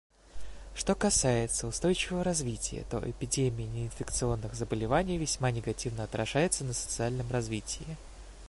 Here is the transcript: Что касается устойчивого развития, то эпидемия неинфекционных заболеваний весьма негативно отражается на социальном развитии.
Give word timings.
Что 0.73 0.95
касается 0.95 1.67
устойчивого 1.67 2.23
развития, 2.23 2.87
то 2.89 3.07
эпидемия 3.07 3.67
неинфекционных 3.67 4.55
заболеваний 4.55 5.19
весьма 5.19 5.51
негативно 5.51 6.03
отражается 6.05 6.63
на 6.63 6.73
социальном 6.73 7.29
развитии. 7.29 7.85